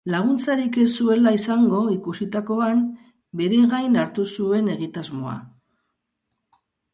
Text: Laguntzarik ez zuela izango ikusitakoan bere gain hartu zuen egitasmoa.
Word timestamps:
Laguntzarik 0.11 0.77
ez 0.83 0.85
zuela 1.01 1.33
izango 1.39 1.81
ikusitakoan 1.95 2.81
bere 3.43 3.61
gain 3.75 4.01
hartu 4.05 4.27
zuen 4.39 4.73
egitasmoa. 4.79 5.37